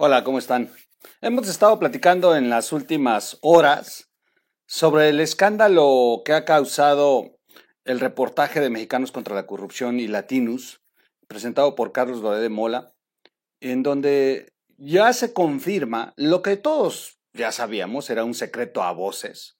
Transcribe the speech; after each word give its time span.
Hola, 0.00 0.22
¿cómo 0.22 0.38
están? 0.38 0.70
Hemos 1.22 1.48
estado 1.48 1.76
platicando 1.80 2.36
en 2.36 2.48
las 2.48 2.72
últimas 2.72 3.36
horas 3.42 4.08
sobre 4.64 5.08
el 5.08 5.18
escándalo 5.18 6.22
que 6.24 6.34
ha 6.34 6.44
causado 6.44 7.40
el 7.84 7.98
reportaje 7.98 8.60
de 8.60 8.70
Mexicanos 8.70 9.10
contra 9.10 9.34
la 9.34 9.48
Corrupción 9.48 9.98
y 9.98 10.06
Latinus, 10.06 10.80
presentado 11.26 11.74
por 11.74 11.90
Carlos 11.90 12.20
Loré 12.20 12.38
de 12.38 12.48
Mola, 12.48 12.94
en 13.58 13.82
donde 13.82 14.52
ya 14.76 15.12
se 15.12 15.32
confirma 15.32 16.14
lo 16.16 16.42
que 16.42 16.56
todos 16.56 17.18
ya 17.32 17.50
sabíamos, 17.50 18.08
era 18.08 18.22
un 18.22 18.34
secreto 18.34 18.84
a 18.84 18.92
voces, 18.92 19.58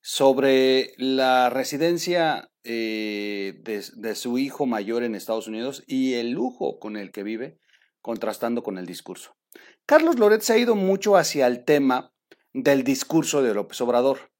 sobre 0.00 0.92
la 0.96 1.50
residencia 1.50 2.52
eh, 2.62 3.60
de 3.64 4.14
su 4.14 4.38
hijo 4.38 4.64
mayor 4.64 5.02
en 5.02 5.16
Estados 5.16 5.48
Unidos 5.48 5.82
y 5.88 6.14
el 6.14 6.30
lujo 6.30 6.78
con 6.78 6.96
el 6.96 7.10
que 7.10 7.24
vive, 7.24 7.58
contrastando 8.00 8.62
con 8.62 8.78
el 8.78 8.86
discurso. 8.86 9.34
Carlos 9.86 10.18
Loret 10.18 10.42
se 10.42 10.52
ha 10.52 10.58
ido 10.58 10.74
mucho 10.74 11.16
hacia 11.16 11.46
el 11.46 11.64
tema 11.64 12.12
del 12.52 12.84
discurso 12.84 13.42
de 13.42 13.54
López 13.54 13.80
Obrador. 13.80 14.30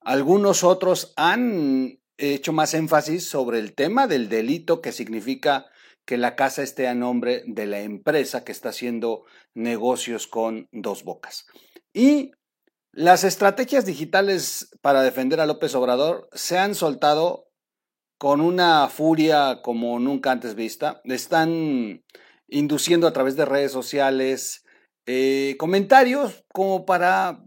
Algunos 0.00 0.64
otros 0.64 1.14
han 1.16 2.00
hecho 2.18 2.52
más 2.52 2.74
énfasis 2.74 3.26
sobre 3.26 3.58
el 3.58 3.74
tema 3.74 4.06
del 4.06 4.28
delito 4.28 4.82
que 4.82 4.92
significa 4.92 5.66
que 6.04 6.18
la 6.18 6.36
casa 6.36 6.62
esté 6.62 6.86
a 6.86 6.94
nombre 6.94 7.42
de 7.46 7.66
la 7.66 7.80
empresa 7.80 8.44
que 8.44 8.52
está 8.52 8.68
haciendo 8.68 9.24
negocios 9.54 10.26
con 10.26 10.68
dos 10.70 11.02
bocas. 11.02 11.46
Y 11.92 12.32
las 12.92 13.24
estrategias 13.24 13.86
digitales 13.86 14.70
para 14.82 15.02
defender 15.02 15.40
a 15.40 15.46
López 15.46 15.74
Obrador 15.74 16.28
se 16.32 16.58
han 16.58 16.74
soltado 16.74 17.48
con 18.18 18.40
una 18.40 18.88
furia 18.88 19.60
como 19.62 19.98
nunca 19.98 20.30
antes 20.30 20.54
vista. 20.54 21.00
Están 21.04 22.04
induciendo 22.48 23.06
a 23.06 23.12
través 23.12 23.36
de 23.36 23.46
redes 23.46 23.72
sociales 23.72 24.63
eh, 25.06 25.56
comentarios 25.58 26.44
como 26.52 26.86
para 26.86 27.44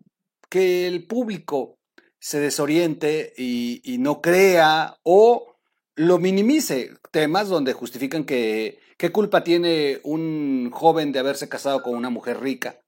que 0.50 0.88
el 0.88 1.06
público 1.06 1.78
se 2.20 2.40
desoriente 2.40 3.34
y, 3.38 3.98
no 4.00 4.22
crea 4.22 4.98
o 5.04 5.56
lo 5.96 6.20
minimice. 6.20 6.92
Temas 7.12 7.50
donde 7.50 7.74
justifican 7.74 8.26
que 8.26 8.80
qué 8.98 9.12
culpa 9.12 9.44
tiene 9.44 10.00
un 10.04 10.70
joven 10.72 11.12
de 11.12 11.20
haberse 11.20 11.50
casado 11.50 11.82
con 11.84 11.96
una 11.96 12.10
mujer 12.10 12.40
rica. 12.40 12.80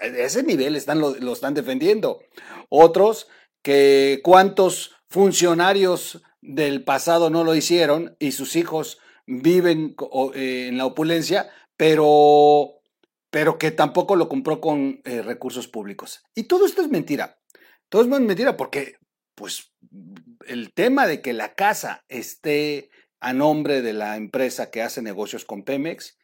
A 0.00 0.06
ese 0.06 0.42
nivel 0.42 0.76
están, 0.76 1.00
lo, 1.00 1.14
lo 1.16 1.32
están 1.32 1.54
defendiendo. 1.54 2.20
Otros 2.68 3.28
que 3.62 4.20
cuántos 4.22 4.92
funcionarios 5.08 6.22
del 6.40 6.84
pasado 6.84 7.30
no 7.30 7.44
lo 7.44 7.54
hicieron 7.54 8.16
y 8.18 8.32
sus 8.32 8.56
hijos 8.56 8.98
viven 9.26 9.94
eh, 10.34 10.66
en 10.68 10.78
la 10.78 10.86
opulencia, 10.86 11.50
pero 11.76 12.81
pero 13.32 13.56
que 13.56 13.70
tampoco 13.70 14.14
lo 14.14 14.28
compró 14.28 14.60
con 14.60 15.00
eh, 15.04 15.22
recursos 15.22 15.66
públicos. 15.66 16.22
Y 16.34 16.44
todo 16.44 16.66
esto 16.66 16.82
es 16.82 16.90
mentira. 16.90 17.38
Todo 17.88 18.02
esto 18.02 18.14
es 18.14 18.20
mentira 18.20 18.58
porque, 18.58 18.96
pues, 19.34 19.72
el 20.46 20.74
tema 20.74 21.06
de 21.06 21.22
que 21.22 21.32
la 21.32 21.54
casa 21.54 22.04
esté 22.08 22.90
a 23.20 23.32
nombre 23.32 23.80
de 23.80 23.94
la 23.94 24.18
empresa 24.18 24.70
que 24.70 24.82
hace 24.82 25.00
negocios 25.00 25.46
con 25.46 25.62
Pemex 25.62 26.18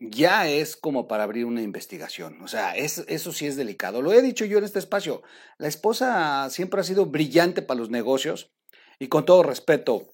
ya 0.00 0.48
es 0.48 0.76
como 0.76 1.06
para 1.06 1.22
abrir 1.22 1.44
una 1.44 1.62
investigación. 1.62 2.42
O 2.42 2.48
sea, 2.48 2.74
es, 2.74 3.04
eso 3.06 3.30
sí 3.32 3.46
es 3.46 3.54
delicado. 3.54 4.02
Lo 4.02 4.12
he 4.12 4.20
dicho 4.20 4.44
yo 4.44 4.58
en 4.58 4.64
este 4.64 4.80
espacio. 4.80 5.22
La 5.58 5.68
esposa 5.68 6.50
siempre 6.50 6.80
ha 6.80 6.84
sido 6.84 7.06
brillante 7.06 7.62
para 7.62 7.78
los 7.78 7.90
negocios 7.90 8.50
y 8.98 9.06
con 9.06 9.24
todo 9.24 9.44
respeto, 9.44 10.08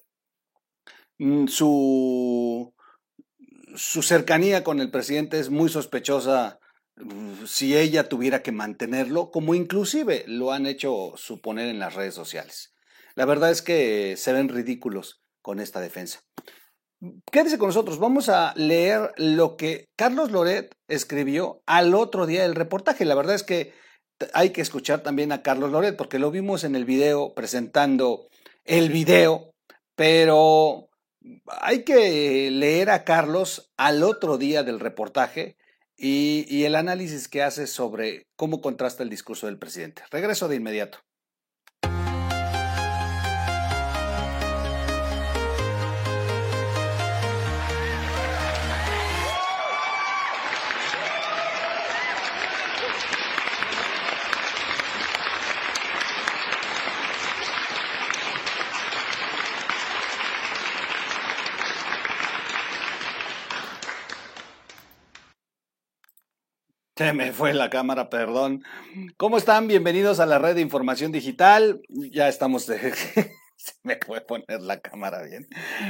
mm, 1.16 1.46
su 1.46 2.74
su 3.74 4.02
cercanía 4.02 4.64
con 4.64 4.80
el 4.80 4.90
presidente 4.90 5.38
es 5.38 5.50
muy 5.50 5.68
sospechosa 5.68 6.58
mm, 6.96 7.44
si 7.46 7.76
ella 7.76 8.08
tuviera 8.08 8.42
que 8.42 8.52
mantenerlo, 8.52 9.30
como 9.30 9.54
inclusive 9.54 10.24
lo 10.26 10.52
han 10.52 10.66
hecho 10.66 11.12
suponer 11.16 11.68
en 11.68 11.78
las 11.78 11.94
redes 11.94 12.14
sociales. 12.14 12.74
La 13.14 13.26
verdad 13.26 13.50
es 13.50 13.62
que 13.62 14.16
se 14.16 14.32
ven 14.32 14.48
ridículos 14.48 15.22
con 15.42 15.60
esta 15.60 15.80
defensa. 15.80 16.20
Quédese 17.30 17.58
con 17.58 17.68
nosotros, 17.68 17.98
vamos 17.98 18.28
a 18.28 18.54
leer 18.56 19.12
lo 19.16 19.56
que 19.56 19.88
Carlos 19.96 20.30
Loret 20.30 20.74
escribió 20.88 21.60
al 21.66 21.94
otro 21.94 22.26
día 22.26 22.42
del 22.42 22.54
reportaje. 22.54 23.04
La 23.04 23.14
verdad 23.14 23.34
es 23.34 23.42
que 23.42 23.74
hay 24.32 24.50
que 24.50 24.62
escuchar 24.62 25.02
también 25.02 25.32
a 25.32 25.42
Carlos 25.42 25.70
Loret 25.70 25.96
porque 25.96 26.18
lo 26.18 26.30
vimos 26.30 26.64
en 26.64 26.76
el 26.76 26.84
video 26.84 27.34
presentando 27.34 28.28
el 28.64 28.88
video, 28.88 29.50
pero 29.96 30.88
hay 31.46 31.84
que 31.84 32.50
leer 32.50 32.90
a 32.90 33.04
Carlos 33.04 33.72
al 33.76 34.02
otro 34.02 34.38
día 34.38 34.62
del 34.62 34.80
reportaje 34.80 35.56
y, 35.96 36.64
el 36.64 36.74
análisis 36.74 37.28
que 37.28 37.42
hace 37.42 37.66
sobre 37.66 38.26
cómo 38.36 38.60
contrasta 38.60 39.02
el 39.02 39.10
discurso 39.10 39.46
del 39.46 39.58
presidente. 39.58 40.02
Regreso 40.10 40.48
de 40.48 40.56
inmediato. 40.56 40.98
Se 66.96 67.12
me 67.12 67.32
fue 67.32 67.52
la 67.54 67.70
cámara, 67.70 68.08
perdón. 68.08 68.62
¿Cómo 69.16 69.36
están? 69.36 69.66
Bienvenidos 69.66 70.20
a 70.20 70.26
la 70.26 70.38
red 70.38 70.54
de 70.54 70.60
información 70.60 71.10
digital. 71.10 71.82
Ya 71.88 72.28
estamos. 72.28 72.62
Se 73.56 73.72
me 73.82 73.96
puede 73.96 74.20
poner 74.20 74.60
la 74.60 74.78
cámara 74.78 75.24
bien. 75.24 75.48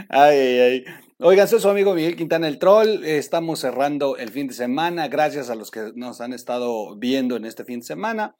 Ay, 0.08 0.38
ay, 0.38 0.58
ay. 0.58 0.84
Oigan, 1.18 1.46
soy 1.46 1.60
su 1.60 1.68
amigo 1.68 1.92
Miguel 1.92 2.16
Quintana 2.16 2.48
el 2.48 2.58
Troll. 2.58 3.04
Estamos 3.04 3.60
cerrando 3.60 4.16
el 4.16 4.30
fin 4.30 4.46
de 4.46 4.54
semana. 4.54 5.08
Gracias 5.08 5.50
a 5.50 5.54
los 5.54 5.70
que 5.70 5.92
nos 5.94 6.22
han 6.22 6.32
estado 6.32 6.96
viendo 6.96 7.36
en 7.36 7.44
este 7.44 7.66
fin 7.66 7.80
de 7.80 7.86
semana. 7.86 8.34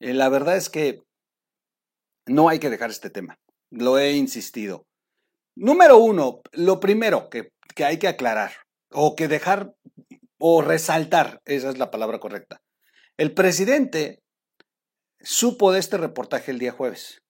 Eh, 0.00 0.14
la 0.14 0.30
verdad 0.30 0.56
es 0.56 0.70
que 0.70 1.02
no 2.24 2.48
hay 2.48 2.60
que 2.60 2.70
dejar 2.70 2.88
este 2.88 3.10
tema. 3.10 3.38
Lo 3.70 3.98
he 3.98 4.12
insistido. 4.12 4.86
Número 5.54 5.98
uno, 5.98 6.40
lo 6.52 6.80
primero 6.80 7.28
que, 7.28 7.50
que 7.74 7.84
hay 7.84 7.98
que 7.98 8.08
aclarar 8.08 8.52
o 8.90 9.14
que 9.16 9.28
dejar 9.28 9.74
o 10.38 10.62
resaltar, 10.62 11.40
esa 11.44 11.70
es 11.70 11.78
la 11.78 11.90
palabra 11.90 12.18
correcta. 12.20 12.62
El 13.16 13.32
presidente 13.32 14.22
supo 15.20 15.72
de 15.72 15.80
este 15.80 15.96
reportaje 15.96 16.50
el 16.50 16.58
día 16.58 16.72
jueves. 16.72 17.22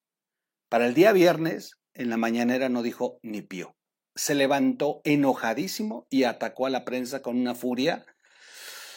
Para 0.69 0.87
el 0.87 0.95
día 0.95 1.13
viernes, 1.13 1.79
en 1.95 2.11
la 2.11 2.17
mañanera 2.17 2.69
no 2.69 2.83
dijo 2.83 3.19
ni 3.23 3.43
pío. 3.43 3.77
Se 4.15 4.35
levantó 4.35 5.01
enojadísimo 5.05 6.07
y 6.11 6.25
atacó 6.25 6.67
a 6.67 6.71
la 6.71 6.85
prensa 6.85 7.23
con 7.23 7.39
una 7.39 7.55
furia. 7.55 8.05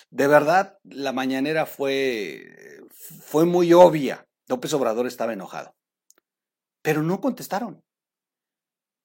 De 0.09 0.27
verdad, 0.27 0.79
la 0.83 1.13
mañanera 1.13 1.65
fue, 1.65 2.81
fue 2.89 3.45
muy 3.45 3.73
obvia. 3.73 4.27
López 4.47 4.73
Obrador 4.73 5.05
estaba 5.05 5.33
enojado. 5.33 5.75
Pero 6.81 7.03
no 7.03 7.21
contestaron. 7.21 7.83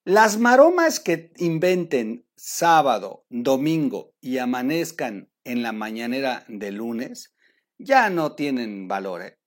Las 0.04 0.38
maromas 0.38 1.00
que 1.00 1.32
inventen 1.36 2.23
sábado, 2.36 3.24
domingo 3.28 4.12
y 4.20 4.38
amanezcan 4.38 5.30
en 5.44 5.62
la 5.62 5.72
mañanera 5.72 6.44
de 6.48 6.72
lunes 6.72 7.34
ya 7.78 8.10
no 8.10 8.34
tienen 8.34 8.88
valor. 8.88 9.22
¿eh? 9.22 9.38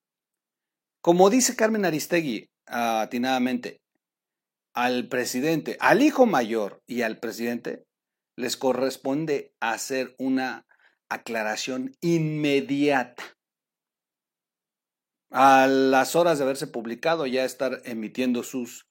Como 1.01 1.29
dice 1.29 1.55
Carmen 1.55 1.85
Aristegui 1.85 2.49
atinadamente, 2.65 3.81
al 4.73 5.07
presidente, 5.07 5.77
al 5.79 6.01
hijo 6.01 6.25
mayor 6.25 6.83
y 6.85 7.01
al 7.01 7.19
presidente 7.19 7.85
les 8.35 8.57
corresponde 8.57 9.55
hacer 9.59 10.15
una 10.19 10.67
aclaración 11.09 11.95
inmediata. 12.01 13.23
A 15.31 15.67
las 15.67 16.15
horas 16.15 16.37
de 16.37 16.43
haberse 16.43 16.67
publicado 16.67 17.25
ya 17.25 17.43
estar 17.43 17.81
emitiendo 17.85 18.43
sus 18.43 18.87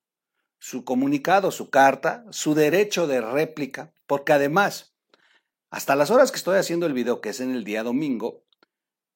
su 0.59 0.85
comunicado, 0.85 1.51
su 1.51 1.71
carta, 1.71 2.25
su 2.31 2.55
derecho 2.55 3.07
de 3.07 3.21
réplica, 3.21 3.93
porque 4.07 4.33
además, 4.33 4.95
hasta 5.71 5.97
las 5.97 6.11
horas 6.11 6.31
que 6.31 6.39
estoy 6.39 6.59
haciendo 6.59 6.87
el 6.87 6.93
video, 6.93 7.21
que 7.21 7.31
es 7.31 7.41
en 7.41 7.51
el 7.51 7.65
día 7.65 7.83
domingo, 7.83 8.45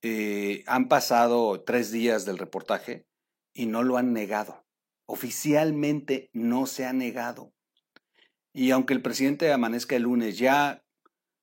eh, 0.03 0.65
han 0.67 0.89
pasado 0.89 1.63
tres 1.63 1.91
días 1.91 2.25
del 2.25 2.39
reportaje 2.39 3.07
y 3.53 3.67
no 3.67 3.83
lo 3.83 3.97
han 3.97 4.13
negado. 4.13 4.65
Oficialmente 5.07 6.31
no 6.33 6.67
se 6.67 6.87
ha 6.87 6.93
negado. 6.93 7.53
Y 8.53 8.71
aunque 8.71 8.95
el 8.95 9.03
presidente 9.03 9.53
amanezca 9.53 9.97
el 9.97 10.03
lunes 10.03 10.39
ya 10.39 10.83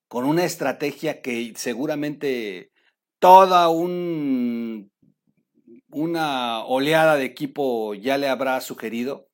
con 0.08 0.26
una 0.26 0.46
estrategia 0.46 1.22
que 1.22 1.54
seguramente 1.56 2.72
toda 3.20 3.70
un, 3.70 4.92
una 5.90 6.64
oleada 6.66 7.16
de 7.16 7.26
equipo 7.26 7.94
ya 7.94 8.18
le 8.18 8.30
habrá 8.30 8.60
sugerido, 8.62 9.27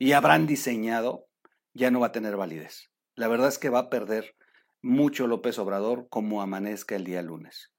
y 0.00 0.12
habrán 0.12 0.46
diseñado, 0.46 1.28
ya 1.74 1.90
no 1.90 2.00
va 2.00 2.08
a 2.08 2.12
tener 2.12 2.34
validez. 2.34 2.90
La 3.16 3.28
verdad 3.28 3.48
es 3.48 3.58
que 3.58 3.68
va 3.68 3.80
a 3.80 3.90
perder 3.90 4.34
mucho 4.80 5.26
López 5.26 5.58
Obrador 5.58 6.08
como 6.08 6.40
amanezca 6.40 6.96
el 6.96 7.04
día 7.04 7.20
lunes. 7.20 7.70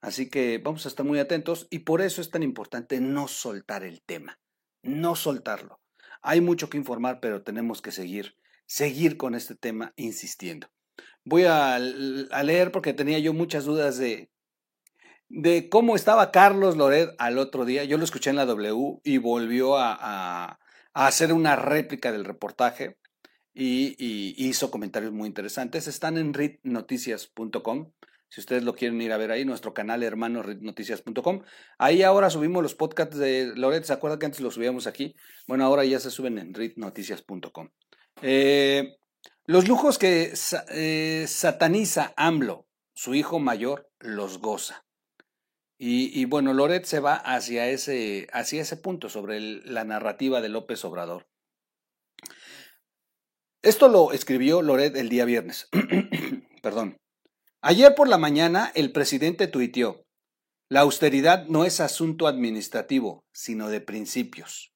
Así 0.00 0.28
que 0.28 0.58
vamos 0.58 0.84
a 0.84 0.88
estar 0.88 1.06
muy 1.06 1.20
atentos 1.20 1.68
y 1.70 1.80
por 1.80 2.02
eso 2.02 2.20
es 2.20 2.30
tan 2.30 2.42
importante 2.42 3.00
no 3.00 3.28
soltar 3.28 3.84
el 3.84 4.02
tema, 4.02 4.40
no 4.82 5.14
soltarlo. 5.14 5.80
Hay 6.20 6.40
mucho 6.40 6.68
que 6.68 6.78
informar, 6.78 7.20
pero 7.20 7.44
tenemos 7.44 7.80
que 7.80 7.92
seguir, 7.92 8.34
seguir 8.66 9.16
con 9.16 9.36
este 9.36 9.54
tema 9.54 9.92
insistiendo. 9.94 10.68
Voy 11.24 11.44
a, 11.44 11.78
leer 11.78 12.72
porque 12.72 12.92
tenía 12.92 13.20
yo 13.20 13.32
muchas 13.32 13.64
dudas 13.64 13.98
de, 13.98 14.32
de 15.28 15.68
cómo 15.68 15.94
estaba 15.94 16.32
Carlos 16.32 16.76
Loret 16.76 17.10
al 17.18 17.38
otro 17.38 17.64
día. 17.64 17.84
Yo 17.84 17.98
lo 17.98 18.04
escuché 18.04 18.30
en 18.30 18.36
la 18.36 18.46
W 18.46 19.00
y 19.04 19.18
volvió 19.18 19.76
a, 19.78 20.58
hacer 20.94 21.32
una 21.32 21.56
réplica 21.56 22.12
del 22.12 22.24
reportaje 22.24 22.98
y, 23.54 24.34
hizo 24.48 24.70
comentarios 24.70 25.12
muy 25.12 25.26
interesantes. 25.26 25.86
Están 25.86 26.18
en 26.18 26.34
ritnoticias.com. 26.34 27.92
Si 28.28 28.40
ustedes 28.40 28.62
lo 28.62 28.74
quieren 28.74 29.00
ir 29.00 29.12
a 29.12 29.16
ver 29.16 29.30
ahí, 29.30 29.44
nuestro 29.44 29.72
canal 29.72 30.02
hermano 30.02 30.42
ritnoticias.com. 30.42 31.42
Ahí 31.78 32.02
ahora 32.02 32.28
subimos 32.28 32.62
los 32.62 32.74
podcasts 32.74 33.16
de 33.16 33.52
Loret. 33.56 33.84
¿Se 33.84 33.92
acuerdan 33.92 34.18
que 34.18 34.26
antes 34.26 34.40
los 34.40 34.54
subíamos 34.54 34.86
aquí? 34.86 35.16
Bueno, 35.46 35.64
ahora 35.64 35.84
ya 35.84 35.98
se 35.98 36.10
suben 36.10 36.38
en 36.38 36.52
ritnoticias.com. 36.52 37.70
Eh, 38.20 38.96
los 39.46 39.66
lujos 39.66 39.98
que 39.98 40.34
eh, 40.70 41.24
sataniza 41.26 42.12
AMLO, 42.16 42.66
su 42.92 43.14
hijo 43.14 43.38
mayor, 43.38 43.90
los 43.98 44.38
goza. 44.38 44.84
Y, 45.80 46.24
bueno, 46.24 46.52
Loret 46.54 46.84
se 46.86 46.98
va 46.98 47.14
hacia 47.14 47.68
ese, 47.68 48.26
hacia 48.32 48.62
ese 48.62 48.76
punto 48.76 49.08
sobre 49.08 49.38
la 49.40 49.84
narrativa 49.84 50.40
de 50.40 50.48
López 50.48 50.84
Obrador. 50.84 51.28
Esto 53.62 53.88
lo 53.88 54.12
escribió 54.12 54.60
Loret 54.60 54.96
el 54.96 55.08
día 55.08 55.24
viernes. 55.24 55.68
Perdón. 56.62 56.96
Ayer 57.60 57.94
por 57.94 58.08
la 58.08 58.18
mañana 58.18 58.72
el 58.74 58.90
presidente 58.90 59.46
tuiteó, 59.46 60.04
la 60.68 60.80
austeridad 60.80 61.46
no 61.46 61.64
es 61.64 61.80
asunto 61.80 62.26
administrativo, 62.26 63.24
sino 63.32 63.68
de 63.68 63.80
principios. 63.80 64.72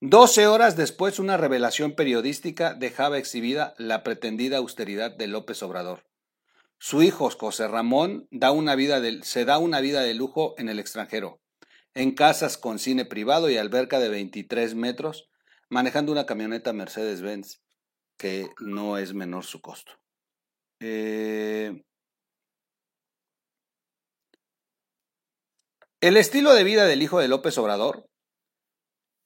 Doce 0.00 0.46
horas 0.46 0.76
después, 0.76 1.18
una 1.18 1.36
revelación 1.36 1.94
periodística 1.94 2.74
dejaba 2.74 3.18
exhibida 3.18 3.74
la 3.78 4.02
pretendida 4.02 4.58
austeridad 4.58 5.16
de 5.16 5.26
López 5.26 5.62
Obrador. 5.62 6.04
Su 6.88 7.02
hijo 7.02 7.28
José 7.30 7.66
Ramón 7.66 8.28
da 8.30 8.52
una 8.52 8.76
vida 8.76 9.02
se 9.22 9.44
da 9.44 9.58
una 9.58 9.80
vida 9.80 10.02
de 10.02 10.14
lujo 10.14 10.54
en 10.56 10.68
el 10.68 10.78
extranjero, 10.78 11.40
en 11.94 12.14
casas 12.14 12.58
con 12.58 12.78
cine 12.78 13.04
privado 13.04 13.50
y 13.50 13.56
alberca 13.56 13.98
de 13.98 14.08
23 14.08 14.76
metros, 14.76 15.28
manejando 15.68 16.12
una 16.12 16.26
camioneta 16.26 16.72
Mercedes-Benz, 16.72 17.60
que 18.16 18.50
no 18.60 18.98
es 18.98 19.14
menor 19.14 19.42
su 19.42 19.60
costo. 19.60 19.94
Eh, 20.78 21.82
el 26.00 26.16
estilo 26.16 26.54
de 26.54 26.62
vida 26.62 26.84
del 26.84 27.02
hijo 27.02 27.18
de 27.18 27.26
López 27.26 27.58
Obrador. 27.58 28.06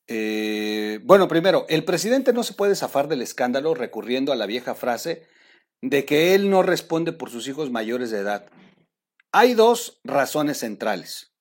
Eh, 0.06 1.00
bueno, 1.02 1.28
primero, 1.28 1.66
el 1.68 1.84
presidente 1.84 2.32
no 2.32 2.42
se 2.42 2.54
puede 2.54 2.74
zafar 2.74 3.06
del 3.06 3.20
escándalo 3.20 3.74
recurriendo 3.74 4.32
a 4.32 4.36
la 4.36 4.46
vieja 4.46 4.74
frase 4.74 5.28
de 5.82 6.04
que 6.04 6.34
él 6.34 6.50
no 6.50 6.62
responde 6.62 7.12
por 7.12 7.30
sus 7.30 7.48
hijos 7.48 7.70
mayores 7.70 8.10
de 8.10 8.18
edad. 8.18 8.46
Hay 9.32 9.54
dos 9.54 10.00
razones 10.04 10.58
centrales. 10.58 11.32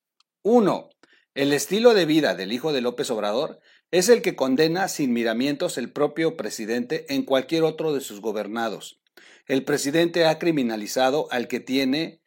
Uno, 0.42 0.90
el 1.34 1.52
estilo 1.52 1.94
de 1.94 2.06
vida 2.06 2.34
del 2.34 2.52
hijo 2.52 2.72
de 2.72 2.80
López 2.80 3.10
Obrador 3.10 3.60
es 3.90 4.08
el 4.08 4.22
que 4.22 4.36
condena 4.36 4.88
sin 4.88 5.12
miramientos 5.12 5.76
el 5.76 5.92
propio 5.92 6.36
presidente 6.36 7.06
en 7.12 7.24
cualquier 7.24 7.64
otro 7.64 7.92
de 7.92 8.00
sus 8.00 8.20
gobernados. 8.20 9.00
El 9.46 9.64
presidente 9.64 10.26
ha 10.26 10.38
criminalizado 10.38 11.26
al 11.30 11.48
que 11.48 11.60
tiene, 11.60 12.22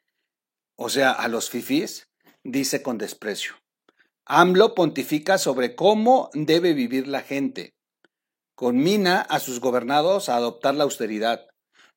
o 0.75 0.89
sea, 0.89 1.11
a 1.11 1.27
los 1.27 1.49
fifís, 1.49 2.09
dice 2.43 2.83
con 2.83 2.97
desprecio. 2.97 3.53
AMLO 4.25 4.75
pontifica 4.75 5.37
sobre 5.37 5.75
cómo 5.75 6.29
debe 6.33 6.73
vivir 6.73 7.07
la 7.07 7.21
gente. 7.21 7.75
Conmina 8.55 9.21
a 9.21 9.39
sus 9.39 9.59
gobernados 9.59 10.29
a 10.29 10.35
adoptar 10.35 10.75
la 10.75 10.83
austeridad 10.83 11.47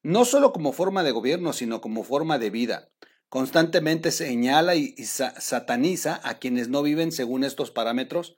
no 0.06 0.24
solo 0.24 0.52
como 0.52 0.72
forma 0.72 1.02
de 1.02 1.10
gobierno, 1.10 1.52
sino 1.52 1.80
como 1.80 2.04
forma 2.04 2.38
de 2.38 2.50
vida. 2.50 2.90
Constantemente 3.28 4.12
señala 4.12 4.76
y, 4.76 4.94
sataniza 5.04 6.20
a 6.22 6.38
quienes 6.38 6.68
no 6.68 6.84
viven 6.84 7.10
según 7.10 7.42
estos 7.42 7.72
parámetros 7.72 8.36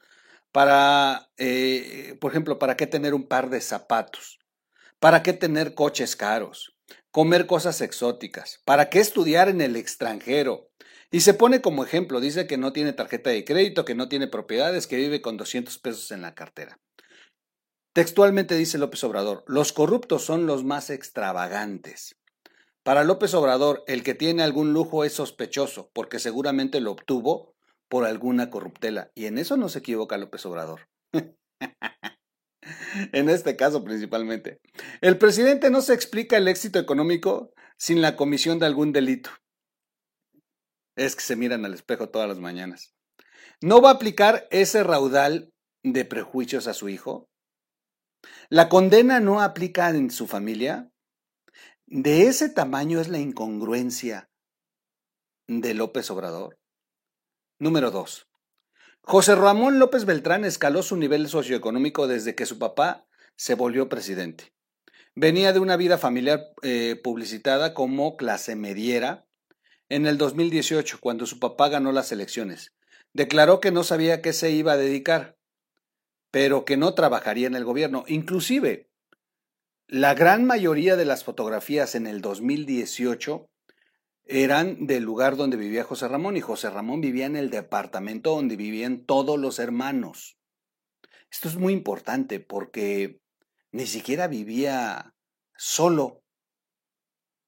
para, 0.51 1.31
eh, 1.37 2.17
por 2.23 2.31
ejemplo, 2.33 2.59
¿para 2.59 2.75
qué 2.75 2.87
tener 2.87 3.13
un 3.13 3.29
par 3.29 3.51
de 3.51 3.61
zapatos? 3.61 4.39
¿Para 4.99 5.23
qué 5.23 5.35
tener 5.35 5.75
coches 5.75 6.17
caros? 6.17 6.75
Comer 7.11 7.47
cosas 7.47 7.83
exóticas? 7.83 8.63
¿Para 8.65 8.89
qué 8.89 9.01
estudiar 9.01 9.51
en 9.51 9.61
el 9.61 9.77
extranjero? 9.77 10.71
Y 11.11 11.21
se 11.21 11.35
pone 11.35 11.61
como 11.61 11.85
ejemplo, 11.85 12.21
dice 12.21 12.47
que 12.47 12.57
no 12.57 12.73
tiene 12.73 12.95
tarjeta 12.95 13.29
de 13.29 13.45
crédito, 13.45 13.85
que 13.85 13.95
no 13.95 14.09
tiene 14.09 14.27
propiedades, 14.27 14.87
que 14.87 14.97
vive 14.97 15.21
con 15.21 15.37
200 15.37 15.77
pesos 15.81 16.13
en 16.13 16.23
la 16.23 16.35
cartera. 16.35 16.81
Textualmente 17.99 18.55
dice 18.55 18.79
López 18.79 19.03
Obrador, 19.03 19.43
los 19.49 19.73
corruptos 19.73 20.23
son 20.23 20.47
los 20.47 20.63
más 20.63 20.89
extravagantes. 20.89 22.15
Para 22.85 23.03
López 23.03 23.35
Obrador, 23.35 23.83
el 23.89 24.05
que 24.05 24.15
tiene 24.15 24.45
algún 24.45 24.73
lujo 24.73 25.03
es 25.03 25.15
sospechoso, 25.15 25.91
porque 25.93 26.21
seguramente 26.21 26.81
lo 26.81 26.93
obtuvo 26.93 27.57
por 27.89 28.05
alguna 28.05 28.51
corruptela. 28.51 29.11
Y 29.17 29.27
en 29.27 29.37
eso 29.37 29.57
no 29.57 29.69
se 29.69 29.81
equivoca 29.81 30.17
López 30.17 30.47
Obrador. 30.47 30.89
en 33.13 33.29
este 33.29 33.57
caso 33.57 33.83
principalmente. 33.83 34.61
El 35.01 35.19
presidente 35.19 35.69
no 35.69 35.83
se 35.83 35.95
explica 35.95 36.37
el 36.37 36.47
éxito 36.47 36.79
económico 36.79 37.53
sin 37.79 38.01
la 38.01 38.15
comisión 38.15 38.61
de 38.61 38.67
algún 38.67 38.93
delito. 38.93 39.31
Es 40.95 41.17
que 41.17 41.23
se 41.23 41.35
miran 41.35 41.65
al 41.65 41.75
espejo 41.75 42.11
todas 42.11 42.29
las 42.29 42.39
mañanas. 42.39 42.95
¿No 43.61 43.83
va 43.83 43.91
a 43.91 43.95
aplicar 43.95 44.47
ese 44.53 44.85
raudal 44.85 45.53
de 45.83 46.05
prejuicios 46.05 46.69
a 46.69 46.75
su 46.75 46.89
hijo? 46.89 47.29
¿La 48.49 48.69
condena 48.69 49.21
no 49.21 49.41
aplica 49.41 49.91
en 49.91 50.11
su 50.11 50.27
familia? 50.27 50.91
¿De 51.87 52.27
ese 52.27 52.49
tamaño 52.49 53.01
es 53.01 53.09
la 53.09 53.19
incongruencia 53.19 54.31
de 55.47 55.75
López 55.75 56.11
Obrador? 56.11 56.59
Número 57.59 57.91
2. 57.91 58.29
José 59.03 59.35
Ramón 59.35 59.79
López 59.79 60.05
Beltrán 60.05 60.45
escaló 60.45 60.83
su 60.83 60.97
nivel 60.97 61.29
socioeconómico 61.29 62.07
desde 62.07 62.35
que 62.35 62.45
su 62.45 62.59
papá 62.59 63.07
se 63.37 63.55
volvió 63.55 63.89
presidente. 63.89 64.53
Venía 65.15 65.55
de 65.55 65.61
una 65.61 65.79
vida 65.79 65.97
familiar 65.97 66.53
eh, 66.63 67.01
publicitada 67.03 67.73
como 67.73 68.17
clase 68.17 68.55
mediera 68.55 69.27
en 69.89 70.07
el 70.07 70.19
2018, 70.19 70.99
cuando 71.01 71.25
su 71.25 71.39
papá 71.39 71.71
ganó 71.71 71.91
las 71.91 72.13
elecciones. 72.13 72.75
Declaró 73.15 73.61
que 73.61 73.71
no 73.71 73.83
sabía 73.83 74.21
qué 74.21 74.35
se 74.35 74.51
iba 74.51 74.73
a 74.73 74.77
dedicar 74.77 75.38
pero 76.31 76.65
que 76.65 76.77
no 76.77 76.95
trabajaría 76.95 77.47
en 77.47 77.55
el 77.55 77.65
gobierno. 77.65 78.05
Inclusive, 78.07 78.91
la 79.87 80.15
gran 80.15 80.45
mayoría 80.45 80.97
de 80.97 81.05
las 81.05 81.25
fotografías 81.25 81.95
en 81.95 82.07
el 82.07 82.21
2018 82.21 83.49
eran 84.27 84.87
del 84.87 85.05
lugar 85.05 85.37
donde 85.37 85.57
vivía 85.57 85.85
José 85.85 86.07
Ramón 86.07 86.37
y 86.37 86.43
José 86.43 86.69
Ramón 86.69 87.01
vivía 87.01 87.25
en 87.25 87.37
el 87.37 87.49
departamento 87.49 88.35
donde 88.35 88.57
vivían 88.57 89.07
todos 89.07 89.39
los 89.39 89.59
hermanos. 89.59 90.39
Esto 91.31 91.49
es 91.49 91.57
muy 91.57 91.73
importante 91.73 92.39
porque 92.39 93.23
ni 93.73 93.87
siquiera 93.87 94.29
vivía 94.29 95.15
solo. 95.57 96.23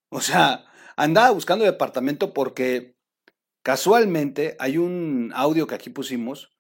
O 0.08 0.22
sea, 0.22 0.64
andaba 0.96 1.30
buscando 1.30 1.66
departamento 1.66 2.32
porque 2.32 2.96
casualmente 3.62 4.56
hay 4.58 4.78
un 4.78 5.32
audio 5.34 5.66
que 5.66 5.74
aquí 5.74 5.90
pusimos 5.90 6.50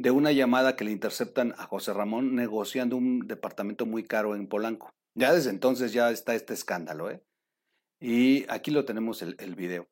de 0.00 0.10
una 0.10 0.32
llamada 0.32 0.76
que 0.76 0.84
le 0.84 0.92
interceptan 0.92 1.54
a 1.58 1.66
José 1.66 1.92
Ramón 1.92 2.34
negociando 2.34 2.96
un 2.96 3.26
departamento 3.26 3.84
muy 3.84 4.02
caro 4.02 4.34
en 4.34 4.46
Polanco. 4.46 4.90
Ya 5.14 5.34
desde 5.34 5.50
entonces 5.50 5.92
ya 5.92 6.10
está 6.10 6.34
este 6.34 6.54
escándalo, 6.54 7.10
¿eh? 7.10 7.22
Y 8.00 8.46
aquí 8.48 8.70
lo 8.70 8.86
tenemos 8.86 9.20
el, 9.20 9.36
el 9.38 9.54
video. 9.56 9.90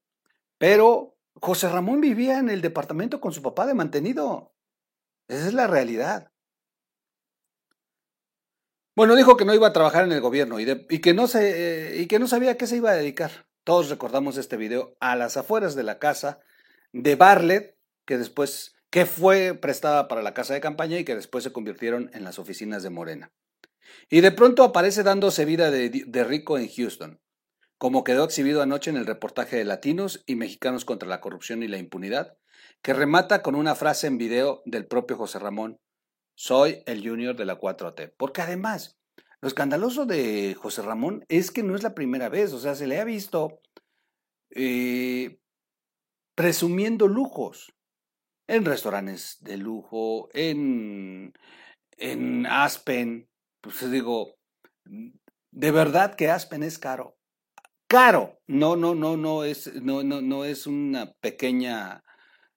Pero 0.56 1.18
José 1.34 1.68
Ramón 1.68 2.00
vivía 2.00 2.38
en 2.38 2.48
el 2.48 2.62
departamento 2.62 3.20
con 3.20 3.32
su 3.32 3.42
papá 3.42 3.66
de 3.66 3.74
mantenido. 3.74 4.54
Esa 5.28 5.46
es 5.46 5.52
la 5.52 5.66
realidad. 5.66 6.32
Bueno, 8.96 9.14
dijo 9.14 9.36
que 9.36 9.44
no 9.44 9.54
iba 9.54 9.68
a 9.68 9.74
trabajar 9.74 10.04
en 10.04 10.12
el 10.12 10.22
gobierno 10.22 10.58
y, 10.58 10.64
que, 11.00 11.12
no 11.12 11.26
se, 11.26 11.98
y 11.98 12.06
que 12.06 12.18
no 12.18 12.26
sabía 12.26 12.52
a 12.52 12.56
qué 12.56 12.66
se 12.66 12.76
iba 12.76 12.90
a 12.90 12.96
dedicar. 12.96 13.46
Todos 13.62 13.90
recordamos 13.90 14.38
este 14.38 14.56
video 14.56 14.96
a 15.00 15.16
las 15.16 15.36
afueras 15.36 15.74
de 15.74 15.82
la 15.82 15.98
casa 15.98 16.40
de 16.92 17.14
Barlet, 17.14 17.76
que 18.06 18.16
después 18.16 18.77
que 18.90 19.06
fue 19.06 19.54
prestada 19.54 20.08
para 20.08 20.22
la 20.22 20.34
casa 20.34 20.54
de 20.54 20.60
campaña 20.60 20.98
y 20.98 21.04
que 21.04 21.14
después 21.14 21.44
se 21.44 21.52
convirtieron 21.52 22.10
en 22.14 22.24
las 22.24 22.38
oficinas 22.38 22.82
de 22.82 22.90
Morena. 22.90 23.32
Y 24.10 24.20
de 24.20 24.32
pronto 24.32 24.62
aparece 24.62 25.02
dándose 25.02 25.44
vida 25.44 25.70
de, 25.70 26.24
rico 26.24 26.58
en 26.58 26.68
Houston, 26.68 27.20
como 27.78 28.04
quedó 28.04 28.24
exhibido 28.24 28.62
anoche 28.62 28.90
en 28.90 28.96
el 28.96 29.06
reportaje 29.06 29.56
de 29.56 29.64
Latinos 29.64 30.22
y 30.26 30.36
Mexicanos 30.36 30.84
contra 30.84 31.08
la 31.08 31.20
Corrupción 31.20 31.62
y 31.62 31.68
la 31.68 31.78
Impunidad, 31.78 32.36
que 32.82 32.92
remata 32.92 33.42
con 33.42 33.54
una 33.54 33.74
frase 33.74 34.06
en 34.06 34.18
video 34.18 34.62
del 34.64 34.86
propio 34.86 35.16
José 35.16 35.38
Ramón, 35.38 35.80
soy 36.34 36.82
el 36.86 37.06
junior 37.06 37.36
de 37.36 37.44
la 37.44 37.58
4T. 37.58 38.14
Porque 38.16 38.42
además, 38.42 38.98
lo 39.40 39.48
escandaloso 39.48 40.06
de 40.06 40.54
José 40.54 40.82
Ramón 40.82 41.24
es 41.28 41.50
que 41.50 41.62
no 41.62 41.74
es 41.74 41.82
la 41.82 41.94
primera 41.94 42.28
vez, 42.28 42.52
o 42.52 42.58
sea, 42.58 42.74
se 42.74 42.86
le 42.86 43.00
ha 43.00 43.04
visto 43.04 43.60
eh, 44.50 45.40
presumiendo 46.34 47.08
lujos 47.08 47.74
en 48.48 48.64
restaurantes 48.64 49.36
de 49.40 49.58
lujo, 49.58 50.28
en, 50.32 51.32
en 51.96 52.46
Aspen. 52.46 53.28
Pues 53.60 53.88
digo, 53.90 54.34
de 55.52 55.70
verdad 55.70 56.16
que 56.16 56.30
Aspen 56.30 56.62
es 56.62 56.78
caro. 56.78 57.16
Caro. 57.86 58.40
No, 58.46 58.74
no, 58.74 58.94
no, 58.94 59.16
no 59.16 59.44
es, 59.44 59.72
no, 59.74 60.02
no, 60.02 60.20
no 60.20 60.44
es 60.44 60.66
una 60.66 61.12
pequeña, 61.20 62.02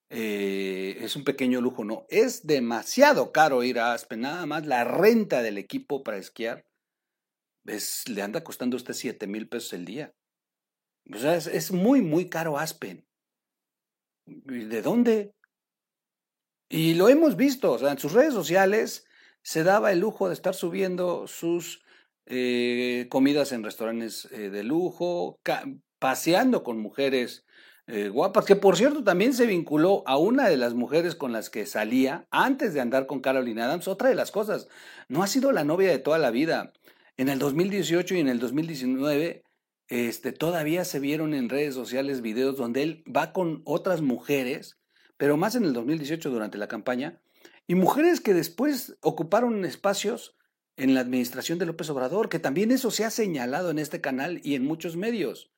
eh, 0.09 0.97
es 0.99 1.15
un 1.15 1.25
pequeño 1.25 1.59
lujo, 1.59 1.83
no. 1.83 2.05
Es 2.09 2.47
demasiado 2.47 3.31
caro 3.33 3.63
ir 3.63 3.79
a 3.79 3.93
Aspen. 3.93 4.21
Nada 4.21 4.45
más 4.45 4.65
la 4.65 4.85
renta 4.85 5.41
del 5.41 5.57
equipo 5.57 6.03
para 6.03 6.17
esquiar 6.17 6.65
es, 7.65 8.07
le 8.07 8.21
anda 8.21 8.43
costando 8.43 8.77
usted 8.77 8.93
7 8.93 9.27
mil 9.27 9.49
pesos 9.49 9.73
el 9.73 9.85
día. 9.85 10.13
O 11.13 11.17
sea, 11.17 11.35
es, 11.35 11.47
es 11.47 11.71
muy, 11.73 12.01
muy 12.01 12.29
caro 12.29 12.57
Aspen. 12.57 13.05
¿De 14.25 14.81
dónde? 14.81 15.33
Y 16.73 16.93
lo 16.93 17.09
hemos 17.09 17.35
visto, 17.35 17.73
o 17.73 17.77
sea, 17.77 17.91
en 17.91 17.99
sus 17.99 18.13
redes 18.13 18.33
sociales 18.33 19.05
se 19.43 19.63
daba 19.63 19.91
el 19.91 19.99
lujo 19.99 20.29
de 20.29 20.33
estar 20.33 20.55
subiendo 20.55 21.27
sus 21.27 21.83
eh, 22.27 23.07
comidas 23.09 23.51
en 23.51 23.65
restaurantes 23.65 24.29
eh, 24.31 24.49
de 24.49 24.63
lujo, 24.63 25.37
paseando 25.99 26.63
con 26.63 26.79
mujeres 26.79 27.45
eh, 27.87 28.07
guapas, 28.07 28.45
que 28.45 28.55
por 28.55 28.77
cierto 28.77 29.03
también 29.03 29.33
se 29.33 29.47
vinculó 29.47 30.03
a 30.05 30.15
una 30.17 30.47
de 30.47 30.55
las 30.55 30.73
mujeres 30.73 31.13
con 31.13 31.33
las 31.33 31.49
que 31.49 31.65
salía 31.65 32.25
antes 32.31 32.73
de 32.73 32.79
andar 32.79 33.05
con 33.05 33.19
Carolina 33.19 33.65
Adams. 33.65 33.89
Otra 33.89 34.07
de 34.07 34.15
las 34.15 34.31
cosas, 34.31 34.69
no 35.09 35.23
ha 35.23 35.27
sido 35.27 35.51
la 35.51 35.65
novia 35.65 35.89
de 35.89 35.99
toda 35.99 36.19
la 36.19 36.31
vida. 36.31 36.71
En 37.17 37.27
el 37.27 37.37
2018 37.37 38.15
y 38.15 38.19
en 38.21 38.29
el 38.29 38.39
2019 38.39 39.43
este, 39.89 40.31
todavía 40.31 40.85
se 40.85 41.01
vieron 41.01 41.33
en 41.33 41.49
redes 41.49 41.75
sociales 41.75 42.21
videos 42.21 42.55
donde 42.55 42.83
él 42.83 43.03
va 43.13 43.33
con 43.33 43.61
otras 43.65 43.99
mujeres, 43.99 44.77
pero 45.21 45.37
más 45.37 45.53
en 45.53 45.65
el 45.65 45.73
2018 45.73 46.31
durante 46.31 46.57
la 46.57 46.67
campaña, 46.67 47.21
y 47.67 47.75
mujeres 47.75 48.21
que 48.21 48.33
después 48.33 48.97
ocuparon 49.01 49.65
espacios 49.65 50.35
en 50.77 50.95
la 50.95 51.01
administración 51.01 51.59
de 51.59 51.67
López 51.67 51.91
Obrador, 51.91 52.27
que 52.27 52.39
también 52.39 52.71
eso 52.71 52.89
se 52.89 53.05
ha 53.05 53.11
señalado 53.11 53.69
en 53.69 53.77
este 53.77 54.01
canal 54.01 54.41
y 54.43 54.55
en 54.55 54.65
muchos 54.65 54.97
medios, 54.97 55.51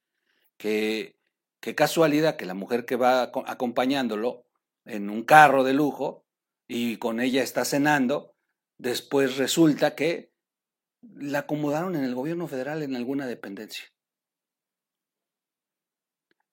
que 0.57 1.17
qué 1.61 1.75
casualidad 1.75 2.35
que 2.35 2.45
la 2.45 2.55
mujer 2.55 2.83
que 2.83 2.97
va 2.97 3.31
acompañándolo 3.45 4.45
en 4.83 5.09
un 5.09 5.23
carro 5.23 5.63
de 5.63 5.71
lujo 5.71 6.25
y 6.67 6.97
con 6.97 7.21
ella 7.21 7.41
está 7.41 7.63
cenando, 7.63 8.35
después 8.77 9.37
resulta 9.37 9.95
que 9.95 10.33
la 11.01 11.39
acomodaron 11.39 11.95
en 11.95 12.03
el 12.03 12.15
gobierno 12.15 12.49
federal 12.49 12.83
en 12.83 12.97
alguna 12.97 13.27
dependencia. 13.27 13.92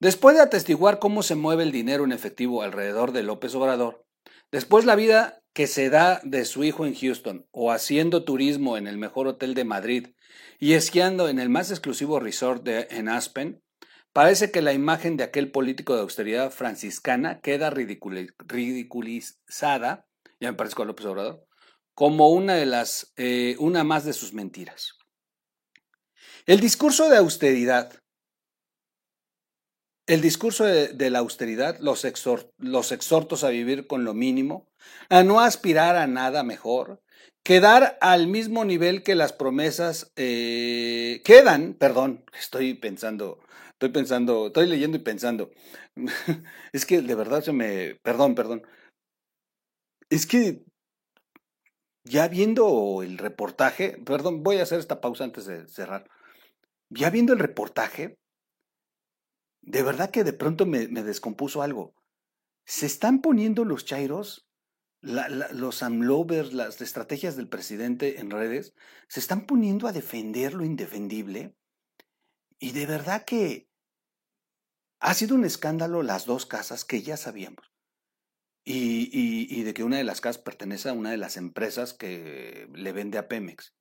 Después 0.01 0.35
de 0.35 0.43
atestiguar 0.43 0.99
cómo 0.99 1.23
se 1.23 1.35
mueve 1.35 1.63
el 1.63 1.73
dinero 1.73 2.05
en 2.05 2.13
efectivo 2.13 2.63
alrededor 2.63 3.13
de 3.13 3.23
López 3.23 3.55
Obrador, 3.55 4.07
después 4.51 4.87
la 4.87 4.97
vida 4.97 5.43
que 5.53 5.67
se 5.67 5.91
da 5.91 6.23
de 6.25 6.47
su 6.47 6.65
hijo 6.65 6.87
en 6.87 6.95
Houston 6.95 7.47
o 7.51 7.71
haciendo 7.71 8.25
turismo 8.25 8.79
en 8.79 8.87
el 8.87 8.97
mejor 8.97 9.27
hotel 9.27 9.53
de 9.53 9.65
Madrid 9.65 10.15
y 10.59 10.73
esquiando 10.73 11.29
en 11.29 11.39
el 11.39 11.51
más 11.51 11.71
exclusivo 11.71 12.19
resort 12.19 12.67
en 12.67 13.11
Aspen, 13.11 13.63
parece 14.15 14.51
que 14.51 14.63
la 14.63 14.73
imagen 14.73 15.19
de 15.19 15.25
aquel 15.25 15.51
político 15.51 15.95
de 15.95 16.01
austeridad 16.01 16.51
franciscana 16.51 17.41
queda 17.41 17.69
ridiculizada, 17.69 20.07
ya 20.41 20.51
me 20.51 20.57
parezco 20.57 20.83
a 20.83 20.87
López 20.87 21.05
Obrador, 21.05 21.45
como 21.93 22.31
una 22.31 22.55
de 22.55 22.65
las, 22.65 23.13
eh, 23.17 23.55
una 23.59 23.85
más 23.85 24.07
de 24.07 24.15
sus 24.15 24.33
mentiras. 24.33 24.95
El 26.47 26.61
discurso 26.61 27.11
de 27.11 27.19
austeridad 27.19 28.00
el 30.11 30.21
discurso 30.23 30.65
de, 30.65 31.11
la 31.11 31.21
austeridad, 31.21 31.79
los, 31.79 32.05
exhortos 32.05 33.45
a 33.45 33.49
vivir 33.51 33.87
con 33.87 34.03
lo 34.03 34.13
mínimo, 34.13 34.69
a 35.09 35.23
no 35.23 35.39
aspirar 35.39 35.95
a 35.95 36.09
nada 36.09 36.43
mejor, 36.43 37.01
quedar 37.45 37.97
al 38.01 38.27
mismo 38.27 38.65
nivel 38.65 39.05
que 39.05 39.15
las 39.15 39.33
promesas 39.33 40.11
eh, 40.17 41.23
quedan, 41.25 41.75
perdón, 41.75 42.25
estoy 42.37 42.75
pensando, 42.75 43.39
estoy 43.71 43.91
pensando, 43.91 44.49
estoy 44.49 44.67
leyendo 44.67 44.97
y 44.97 45.01
pensando, 45.01 45.53
es 46.73 46.87
que 46.87 47.03
de 47.03 47.15
verdad 47.15 47.43
se 47.43 47.53
me, 47.53 47.95
perdón, 48.03 48.35
perdón, 48.35 48.63
es 50.09 50.27
que 50.27 50.65
ya 52.03 52.27
viendo 52.27 53.05
el 53.05 53.17
reportaje, 53.17 53.97
perdón, 54.05 54.43
voy 54.43 54.57
a 54.57 54.65
hacer 54.65 54.81
esta 54.81 55.01
pausa 55.01 55.23
antes 55.23 55.47
de 55.47 55.69
cerrar, 55.69 56.11
ya 56.89 57.11
viendo 57.11 57.33
el 57.33 57.39
reportaje, 57.39 58.19
de 59.63 59.83
verdad 59.83 60.11
que 60.11 60.25
de 60.25 60.33
pronto 60.33 60.67
me, 60.67 60.87
descompuso 60.87 61.63
algo. 61.63 61.95
Se 62.65 62.87
están 62.87 63.21
poniendo 63.21 63.65
los 63.65 63.85
chairos, 63.85 64.49
los 65.03 65.83
amlovers, 65.83 66.53
las 66.53 66.81
estrategias 66.81 67.37
del 67.37 67.49
presidente 67.49 68.21
en 68.21 68.31
redes, 68.31 68.75
se 69.09 69.21
están 69.21 69.47
poniendo 69.47 69.89
a 69.89 69.93
defender 69.93 70.55
lo 70.55 70.65
indefendible. 70.65 71.57
Y 72.59 72.73
de 72.73 72.87
verdad 72.87 73.25
que 73.25 73.69
ha 75.01 75.15
sido 75.15 75.35
un 75.35 75.45
escándalo 75.45 76.03
las 76.03 76.27
dos 76.27 76.47
casas 76.47 76.85
que 76.85 77.03
ya 77.03 77.17
sabíamos. 77.17 77.73
Y, 78.63 79.63
de 79.63 79.75
que 79.75 79.83
una 79.83 79.97
de 79.97 80.05
las 80.05 80.21
casas 80.21 80.43
pertenece 80.43 80.91
a 80.91 80.93
una 80.93 81.11
de 81.11 81.17
las 81.17 81.37
empresas 81.37 81.93
que 81.93 82.69
le 82.73 82.93
vende 82.93 83.19
a 83.19 83.27
Pemex. 83.27 83.75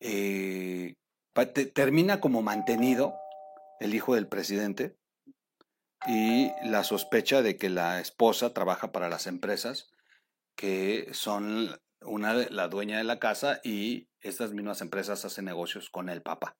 Eh, 0.00 0.94
termina 1.74 2.20
como 2.20 2.40
mantenido 2.40 3.14
el 3.80 3.94
hijo 3.94 4.14
del 4.14 4.28
presidente, 4.28 4.96
y 6.06 6.52
la 6.62 6.84
sospecha 6.84 7.42
de 7.42 7.56
que 7.56 7.70
la 7.70 8.00
esposa 8.00 8.52
trabaja 8.52 8.92
para 8.92 9.08
las 9.08 9.26
empresas 9.26 9.90
que 10.54 11.08
son 11.12 11.80
una 12.02 12.34
la 12.34 12.68
dueña 12.68 12.98
de 12.98 13.04
la 13.04 13.18
casa 13.18 13.60
y 13.64 14.08
estas 14.20 14.52
mismas 14.52 14.80
empresas 14.82 15.24
hacen 15.24 15.46
negocios 15.46 15.90
con 15.90 16.08
el 16.08 16.22
papá. 16.22 16.56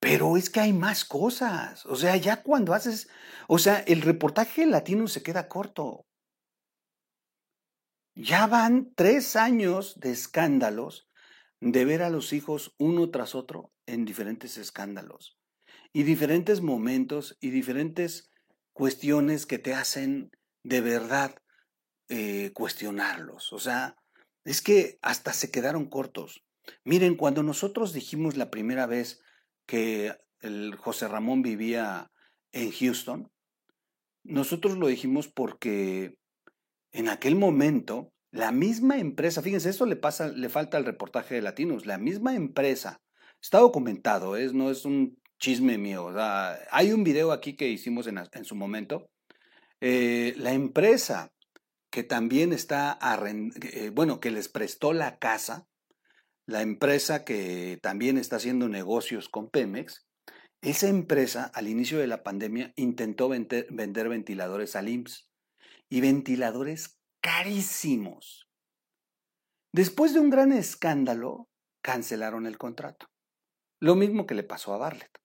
Pero 0.00 0.38
es 0.38 0.48
que 0.48 0.60
hay 0.60 0.72
más 0.72 1.04
cosas. 1.04 1.84
O 1.84 1.94
sea, 1.94 2.16
ya 2.16 2.42
cuando 2.42 2.72
haces, 2.72 3.10
o 3.48 3.58
sea, 3.58 3.80
el 3.80 4.00
reportaje 4.00 4.64
latino 4.64 5.06
se 5.08 5.22
queda 5.22 5.46
corto. 5.46 6.06
Ya 8.14 8.46
van 8.46 8.94
tres 8.94 9.36
años 9.36 10.00
de 10.00 10.10
escándalos 10.10 11.08
de 11.60 11.84
ver 11.84 12.02
a 12.02 12.10
los 12.10 12.32
hijos 12.32 12.74
uno 12.78 13.10
tras 13.10 13.34
otro 13.34 13.70
en 13.92 14.04
diferentes 14.04 14.56
escándalos 14.56 15.36
y 15.92 16.04
diferentes 16.04 16.60
momentos 16.60 17.36
y 17.40 17.50
diferentes 17.50 18.30
cuestiones 18.72 19.46
que 19.46 19.58
te 19.58 19.74
hacen 19.74 20.30
de 20.62 20.80
verdad 20.80 21.34
eh, 22.08 22.52
cuestionarlos. 22.54 23.52
O 23.52 23.58
sea, 23.58 23.96
es 24.44 24.62
que 24.62 24.98
hasta 25.02 25.32
se 25.32 25.50
quedaron 25.50 25.88
cortos. 25.88 26.44
Miren, 26.84 27.16
cuando 27.16 27.42
nosotros 27.42 27.92
dijimos 27.92 28.36
la 28.36 28.50
primera 28.50 28.86
vez 28.86 29.20
que 29.66 30.14
el 30.40 30.76
José 30.76 31.08
Ramón 31.08 31.42
vivía 31.42 32.10
en 32.52 32.70
Houston, 32.70 33.30
nosotros 34.22 34.78
lo 34.78 34.86
dijimos 34.86 35.28
porque 35.28 36.14
en 36.92 37.08
aquel 37.08 37.36
momento 37.36 38.12
la 38.32 38.52
misma 38.52 38.98
empresa, 38.98 39.42
fíjense, 39.42 39.70
esto 39.70 39.86
le 39.86 39.96
pasa, 39.96 40.28
le 40.28 40.48
falta 40.48 40.76
al 40.76 40.84
reportaje 40.84 41.34
de 41.34 41.42
Latinos, 41.42 41.86
la 41.86 41.98
misma 41.98 42.34
empresa, 42.34 43.00
está 43.40 43.58
documentado, 43.58 44.36
es, 44.36 44.52
no 44.52 44.70
es 44.70 44.84
un 44.84 45.18
chisme 45.38 45.78
mío, 45.78 46.12
hay 46.70 46.92
un 46.92 47.02
video 47.02 47.32
aquí 47.32 47.56
que 47.56 47.68
hicimos 47.68 48.06
en, 48.06 48.44
su 48.44 48.54
momento, 48.54 49.10
eh, 49.80 50.34
la 50.36 50.52
empresa 50.52 51.32
que 51.90 52.04
también 52.04 52.52
está, 52.52 52.98
eh, 53.62 53.90
bueno, 53.90 54.20
que 54.20 54.30
les 54.30 54.48
prestó 54.48 54.92
la 54.92 55.18
casa, 55.18 55.66
la 56.46 56.62
empresa 56.62 57.24
que 57.24 57.78
también 57.82 58.18
está 58.18 58.36
haciendo 58.36 58.68
negocios 58.68 59.28
con 59.28 59.50
Pemex, 59.50 60.06
esa 60.62 60.88
empresa 60.88 61.50
al 61.54 61.68
inicio 61.68 61.98
de 61.98 62.06
la 62.06 62.22
pandemia 62.22 62.72
intentó 62.76 63.28
vender, 63.28 63.66
vender 63.70 64.08
ventiladores 64.08 64.76
al 64.76 64.88
IMSS 64.88 65.30
y 65.88 66.00
ventiladores 66.00 66.98
carísimos. 67.22 68.46
Después 69.72 70.12
de 70.12 70.20
un 70.20 70.30
gran 70.30 70.52
escándalo, 70.52 71.48
cancelaron 71.82 72.46
el 72.46 72.58
contrato. 72.58 73.09
Lo 73.80 73.96
mismo 73.96 74.26
que 74.26 74.34
le 74.34 74.42
pasó 74.42 74.74
a 74.74 74.78
Barlett. 74.78 75.18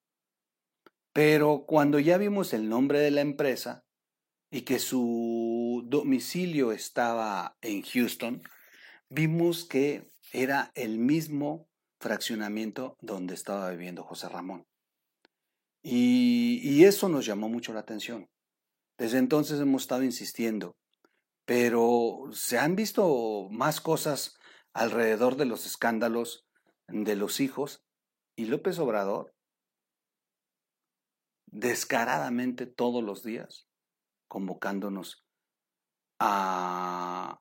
Pero 1.13 1.65
cuando 1.67 1.99
ya 1.99 2.17
vimos 2.17 2.53
el 2.53 2.67
nombre 2.67 2.99
de 2.99 3.11
la 3.11 3.21
empresa 3.21 3.85
y 4.49 4.61
que 4.61 4.79
su 4.79 5.83
domicilio 5.85 6.71
estaba 6.71 7.57
en 7.61 7.83
Houston, 7.83 8.41
vimos 9.09 9.65
que 9.65 10.09
era 10.33 10.71
el 10.75 10.97
mismo 10.97 11.69
fraccionamiento 11.99 12.97
donde 13.01 13.35
estaba 13.35 13.69
viviendo 13.69 14.03
José 14.03 14.29
Ramón. 14.29 14.65
Y, 15.83 16.61
y, 16.63 16.85
eso 16.85 17.09
nos 17.09 17.25
llamó 17.25 17.47
mucho 17.47 17.71
la 17.71 17.81
atención. 17.81 18.27
Desde 18.97 19.19
entonces 19.19 19.59
hemos 19.59 19.83
estado 19.83 20.03
insistiendo 20.03 20.75
pero 21.45 22.23
se 22.31 22.57
han 22.57 22.75
visto 22.75 23.47
más 23.51 23.79
cosas 23.79 24.37
alrededor 24.73 25.37
de 25.37 25.45
los 25.45 25.65
escándalos 25.65 26.45
de 26.87 27.15
los 27.15 27.39
hijos 27.39 27.84
y 28.35 28.45
López 28.45 28.79
Obrador 28.79 29.33
descaradamente 31.47 32.65
todos 32.65 33.03
los 33.03 33.23
días, 33.23 33.67
convocándonos 34.27 35.25
a, 36.19 37.39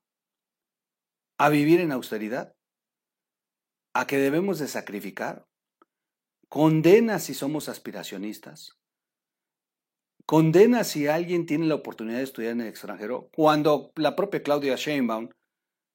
a 1.39 1.49
vivir 1.49 1.81
en 1.81 1.93
austeridad, 1.93 2.55
a 3.93 4.07
que 4.07 4.19
debemos 4.19 4.59
de 4.59 4.69
sacrificar, 4.69 5.47
condena 6.49 7.19
si 7.19 7.35
somos 7.35 7.69
aspiracionistas, 7.69 8.79
condena 10.27 10.85
si 10.85 11.07
alguien 11.07 11.47
tiene 11.47 11.67
la 11.67 11.75
oportunidad 11.75 12.19
de 12.19 12.25
estudiar 12.25 12.53
en 12.53 12.63
el 12.63 12.69
extranjero, 12.69 13.31
cuando 13.35 13.93
la 13.97 14.15
propia 14.17 14.43
Claudia 14.43 14.77
Sheinbaum 14.77 15.31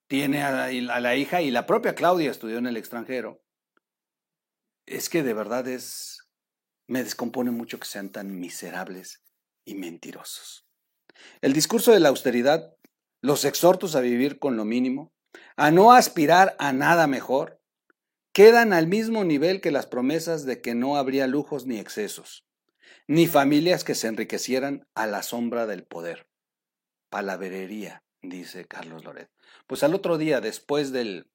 tiene 0.08 0.44
a 0.44 0.70
la, 0.72 1.16
hija 1.16 1.42
y 1.42 1.52
la 1.52 1.66
propia 1.66 1.96
Claudia 1.96 2.32
estudió 2.32 2.58
en 2.58 2.68
el 2.68 2.78
extranjero, 2.78 3.42
es 4.90 5.10
que 5.10 5.24
de 5.24 5.34
verdad 5.34 5.68
es, 5.68 6.28
me 6.88 7.04
descompone 7.04 7.52
mucho 7.52 7.80
que 7.80 7.88
sean 7.88 8.10
tan 8.10 8.40
miserables 8.40 9.24
y 9.66 9.76
mentirosos. 9.76 10.66
El 11.42 11.54
discurso 11.54 11.92
de 11.92 12.00
la 12.00 12.10
austeridad, 12.10 12.76
los 13.22 13.46
exhortos 13.46 13.96
a 13.96 14.02
vivir 14.02 14.40
con 14.40 14.58
lo 14.58 14.66
mínimo, 14.66 15.12
a 15.56 15.72
no 15.72 15.94
aspirar 15.94 16.56
a 16.60 16.74
nada 16.74 17.08
mejor, 17.08 17.62
quedan 18.34 18.74
al 18.74 18.88
mismo 18.88 19.24
nivel 19.24 19.62
que 19.62 19.72
las 19.72 19.86
promesas 19.86 20.46
de 20.46 20.62
que 20.62 20.76
no 20.76 20.98
habría 20.98 21.28
lujos 21.28 21.66
ni 21.66 21.78
excesos 21.78 22.46
ni 23.10 23.26
familias 23.26 23.84
que 23.84 23.96
se 23.96 24.08
enriquecieran 24.08 24.88
a 24.94 25.08
la 25.08 25.24
sombra 25.24 25.66
del 25.66 25.84
poder. 25.84 26.28
Palaverería, 27.10 28.04
dice 28.22 28.66
Carlos 28.66 29.04
Loret. 29.04 29.32
Pues 29.66 29.82
al 29.82 29.96
otro 29.96 30.20
día, 30.20 30.42
después 30.42 30.92
del 30.92 31.28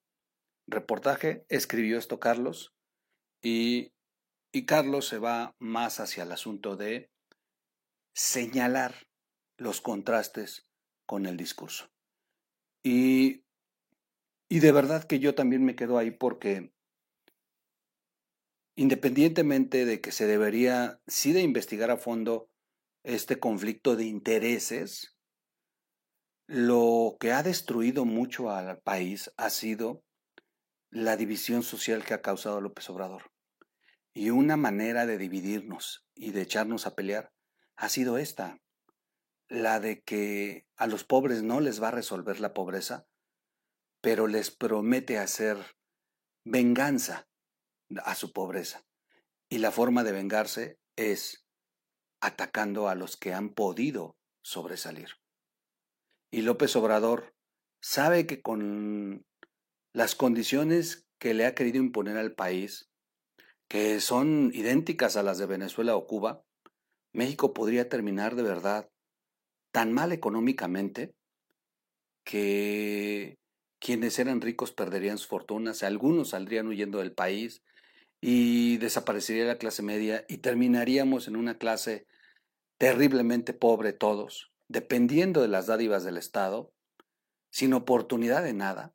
reportaje, 0.68 1.44
escribió 1.48 1.98
esto 1.98 2.20
Carlos 2.20 2.73
y, 3.44 3.92
y 4.52 4.64
Carlos 4.64 5.06
se 5.06 5.18
va 5.18 5.54
más 5.60 6.00
hacia 6.00 6.24
el 6.24 6.32
asunto 6.32 6.76
de 6.76 7.10
señalar 8.14 9.06
los 9.58 9.80
contrastes 9.80 10.66
con 11.06 11.26
el 11.26 11.36
discurso. 11.36 11.90
Y, 12.82 13.44
y 14.48 14.60
de 14.60 14.72
verdad 14.72 15.04
que 15.04 15.18
yo 15.18 15.34
también 15.34 15.64
me 15.64 15.76
quedo 15.76 15.98
ahí 15.98 16.10
porque 16.10 16.72
independientemente 18.76 19.84
de 19.84 20.00
que 20.00 20.10
se 20.10 20.26
debería 20.26 21.00
sí 21.06 21.32
de 21.32 21.42
investigar 21.42 21.90
a 21.90 21.98
fondo 21.98 22.48
este 23.04 23.38
conflicto 23.38 23.94
de 23.94 24.04
intereses, 24.04 25.16
lo 26.46 27.16
que 27.20 27.32
ha 27.32 27.42
destruido 27.42 28.06
mucho 28.06 28.50
al 28.50 28.78
país 28.80 29.30
ha 29.36 29.50
sido 29.50 30.02
la 30.90 31.16
división 31.16 31.62
social 31.62 32.04
que 32.04 32.14
ha 32.14 32.22
causado 32.22 32.60
López 32.60 32.88
Obrador. 32.88 33.33
Y 34.14 34.30
una 34.30 34.56
manera 34.56 35.06
de 35.06 35.18
dividirnos 35.18 36.06
y 36.14 36.30
de 36.30 36.42
echarnos 36.42 36.86
a 36.86 36.94
pelear 36.94 37.32
ha 37.76 37.88
sido 37.88 38.16
esta, 38.16 38.62
la 39.48 39.80
de 39.80 40.02
que 40.02 40.66
a 40.76 40.86
los 40.86 41.02
pobres 41.02 41.42
no 41.42 41.60
les 41.60 41.82
va 41.82 41.88
a 41.88 41.92
resolver 41.92 42.38
la 42.38 42.54
pobreza, 42.54 43.06
pero 44.00 44.28
les 44.28 44.52
promete 44.52 45.18
hacer 45.18 45.58
venganza 46.44 47.28
a 48.04 48.14
su 48.14 48.32
pobreza. 48.32 48.86
Y 49.48 49.58
la 49.58 49.72
forma 49.72 50.04
de 50.04 50.12
vengarse 50.12 50.78
es 50.96 51.44
atacando 52.20 52.88
a 52.88 52.94
los 52.94 53.16
que 53.16 53.34
han 53.34 53.50
podido 53.50 54.16
sobresalir. 54.42 55.10
Y 56.30 56.42
López 56.42 56.74
Obrador 56.76 57.34
sabe 57.80 58.26
que 58.26 58.42
con 58.42 59.26
las 59.92 60.14
condiciones 60.14 61.06
que 61.18 61.34
le 61.34 61.46
ha 61.46 61.54
querido 61.54 61.78
imponer 61.78 62.16
al 62.16 62.34
país, 62.34 62.90
que 63.68 64.00
son 64.00 64.50
idénticas 64.54 65.16
a 65.16 65.22
las 65.22 65.38
de 65.38 65.46
Venezuela 65.46 65.96
o 65.96 66.06
Cuba, 66.06 66.42
México 67.12 67.54
podría 67.54 67.88
terminar 67.88 68.34
de 68.34 68.42
verdad 68.42 68.90
tan 69.72 69.92
mal 69.92 70.12
económicamente 70.12 71.14
que 72.24 73.38
quienes 73.80 74.18
eran 74.18 74.40
ricos 74.40 74.72
perderían 74.72 75.18
sus 75.18 75.26
fortunas, 75.26 75.82
algunos 75.82 76.30
saldrían 76.30 76.66
huyendo 76.66 76.98
del 76.98 77.12
país, 77.12 77.62
y 78.26 78.78
desaparecería 78.78 79.44
la 79.44 79.58
clase 79.58 79.82
media 79.82 80.24
y 80.28 80.38
terminaríamos 80.38 81.28
en 81.28 81.36
una 81.36 81.58
clase 81.58 82.06
terriblemente 82.78 83.52
pobre 83.52 83.92
todos, 83.92 84.50
dependiendo 84.68 85.42
de 85.42 85.48
las 85.48 85.66
dádivas 85.66 86.04
del 86.04 86.16
Estado, 86.16 86.72
sin 87.50 87.74
oportunidad 87.74 88.42
de 88.42 88.54
nada. 88.54 88.94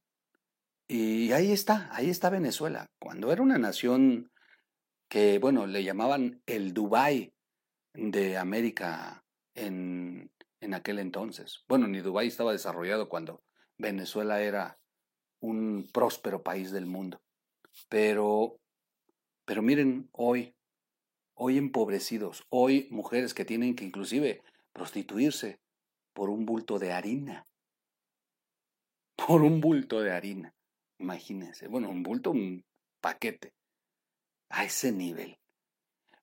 Y 0.87 1.31
ahí 1.33 1.51
está, 1.51 1.89
ahí 1.91 2.09
está 2.09 2.31
Venezuela, 2.31 2.87
cuando 2.99 3.31
era 3.31 3.43
una 3.43 3.59
nación 3.59 4.31
que, 5.09 5.39
bueno, 5.39 5.67
le 5.67 5.83
llamaban 5.83 6.41
el 6.45 6.73
Dubái 6.73 7.33
de 7.93 8.37
América 8.37 9.25
en, 9.55 10.31
en 10.61 10.73
aquel 10.73 10.99
entonces. 10.99 11.63
Bueno, 11.67 11.87
ni 11.87 11.99
Dubái 11.99 12.27
estaba 12.27 12.53
desarrollado 12.53 13.09
cuando 13.09 13.43
Venezuela 13.77 14.41
era 14.41 14.79
un 15.41 15.89
próspero 15.91 16.43
país 16.43 16.71
del 16.71 16.85
mundo. 16.85 17.21
Pero 17.89 18.59
pero 19.49 19.63
miren, 19.63 20.07
hoy, 20.11 20.53
hoy 21.33 21.57
empobrecidos, 21.57 22.45
hoy 22.49 22.87
mujeres 22.91 23.33
que 23.33 23.45
tienen 23.45 23.75
que 23.75 23.83
inclusive 23.83 24.43
prostituirse 24.73 25.59
por 26.13 26.29
un 26.29 26.45
bulto 26.45 26.77
de 26.77 26.91
harina. 26.91 27.47
Por 29.27 29.41
un 29.41 29.59
bulto 29.59 30.01
de 30.01 30.11
harina. 30.11 30.53
Imagínense. 30.99 31.67
Bueno, 31.67 31.89
un 31.89 32.03
bulto, 32.03 32.29
un 32.29 32.63
paquete. 33.01 33.55
A 34.49 34.65
ese 34.65 34.91
nivel. 34.91 35.39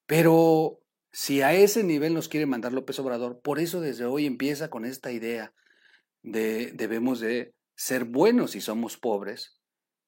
Pero 0.06 0.80
si 1.12 1.42
a 1.42 1.52
ese 1.52 1.82
nivel 1.82 2.14
nos 2.14 2.28
quiere 2.28 2.46
mandar 2.46 2.72
López 2.72 2.98
Obrador, 2.98 3.40
por 3.40 3.58
eso 3.58 3.80
desde 3.80 4.04
hoy 4.04 4.26
empieza 4.26 4.70
con 4.70 4.84
esta 4.84 5.12
idea 5.12 5.54
de 6.22 6.72
debemos 6.72 7.20
de 7.20 7.54
ser 7.76 8.04
buenos 8.04 8.52
si 8.52 8.60
somos 8.60 8.96
pobres 8.96 9.60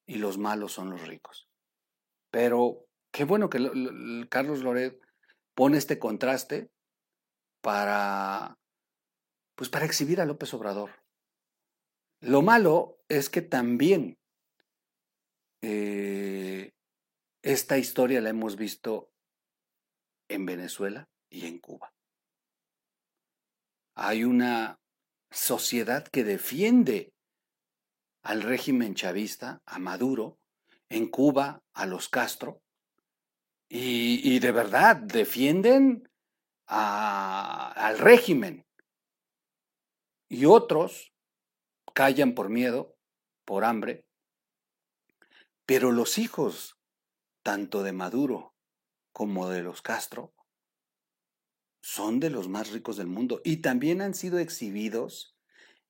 y 0.06 0.16
los 0.16 0.38
malos 0.38 0.72
son 0.72 0.90
los 0.90 1.06
ricos. 1.06 1.48
Pero 2.30 2.88
Qué 3.10 3.24
bueno 3.24 3.48
que 3.48 3.58
Carlos 4.28 4.62
Loret 4.62 5.00
pone 5.54 5.78
este 5.78 5.98
contraste 5.98 6.70
para, 7.60 8.58
pues 9.54 9.70
para 9.70 9.86
exhibir 9.86 10.20
a 10.20 10.26
López 10.26 10.52
Obrador. 10.54 10.90
Lo 12.20 12.42
malo 12.42 12.98
es 13.08 13.30
que 13.30 13.42
también 13.42 14.18
eh, 15.62 16.72
esta 17.42 17.78
historia 17.78 18.20
la 18.20 18.30
hemos 18.30 18.56
visto 18.56 19.10
en 20.28 20.46
Venezuela 20.46 21.08
y 21.30 21.46
en 21.46 21.58
Cuba. 21.58 21.92
Hay 23.94 24.24
una 24.24 24.78
sociedad 25.30 26.06
que 26.06 26.24
defiende 26.24 27.12
al 28.22 28.42
régimen 28.42 28.94
chavista, 28.94 29.62
a 29.64 29.78
Maduro, 29.78 30.38
en 30.88 31.08
Cuba, 31.08 31.62
a 31.72 31.86
los 31.86 32.08
Castro, 32.08 32.62
y, 33.70 34.38
de 34.38 34.52
verdad 34.52 34.96
defienden 34.96 36.08
al 36.66 37.98
régimen. 37.98 38.66
Y 40.30 40.46
otros 40.46 41.12
callan 41.94 42.34
por 42.34 42.48
miedo, 42.48 42.96
por 43.44 43.64
hambre. 43.64 44.06
Pero 45.66 45.92
los 45.92 46.16
hijos, 46.16 46.77
tanto 47.48 47.82
de 47.82 47.94
Maduro 47.94 48.54
como 49.10 49.48
de 49.48 49.62
los 49.62 49.80
Castro, 49.80 50.34
son 51.80 52.20
de 52.20 52.28
los 52.28 52.46
más 52.46 52.70
ricos 52.72 52.98
del 52.98 53.06
mundo 53.06 53.40
y 53.42 53.62
también 53.62 54.02
han 54.02 54.12
sido 54.12 54.38
exhibidos 54.38 55.34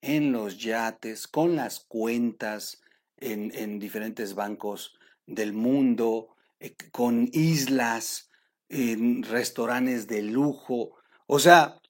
en 0.01 0.31
los 0.31 0.63
yates, 0.63 1.27
con 1.27 1.57
las 1.57 1.81
cuentas 1.81 2.81
en, 3.17 3.53
en 3.57 3.81
diferentes 3.81 4.37
bancos 4.37 5.01
del 5.27 5.53
mundo, 5.53 6.37
eh, 6.61 6.77
con 6.93 7.29
islas, 7.33 8.31
en 8.69 9.25
restaurantes 9.25 10.07
de 10.07 10.23
lujo. 10.23 10.95
O 11.27 11.41
sea, 11.41 11.81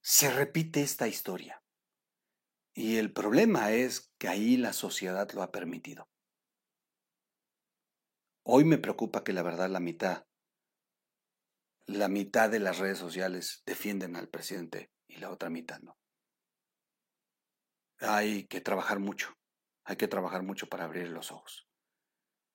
se 0.00 0.30
repite 0.30 0.80
esta 0.80 1.06
historia. 1.06 1.62
Y 2.72 2.96
el 2.96 3.12
problema 3.12 3.72
es 3.72 4.10
que 4.16 4.28
ahí 4.28 4.56
la 4.56 4.72
sociedad 4.72 5.30
lo 5.32 5.42
ha 5.42 5.52
permitido. 5.52 6.08
Hoy 8.46 8.66
me 8.66 8.76
preocupa 8.76 9.24
que 9.24 9.32
la 9.32 9.42
verdad 9.42 9.70
la 9.70 9.80
mitad, 9.80 10.26
la 11.86 12.08
mitad 12.08 12.50
de 12.50 12.60
las 12.60 12.78
redes 12.78 12.98
sociales 12.98 13.62
defienden 13.64 14.16
al 14.16 14.28
presidente 14.28 14.92
y 15.08 15.16
la 15.16 15.30
otra 15.30 15.48
mitad 15.48 15.80
no. 15.80 15.96
Hay 18.00 18.44
que 18.44 18.60
trabajar 18.60 18.98
mucho, 18.98 19.34
hay 19.84 19.96
que 19.96 20.08
trabajar 20.08 20.42
mucho 20.42 20.68
para 20.68 20.84
abrir 20.84 21.08
los 21.08 21.32
ojos. 21.32 21.66